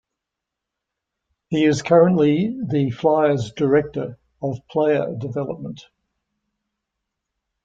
[1.49, 5.79] He is currently the Flyers Director of Player Development.